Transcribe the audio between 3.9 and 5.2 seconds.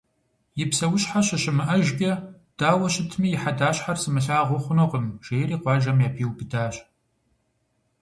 сымылъагъуу хъунукъым»,–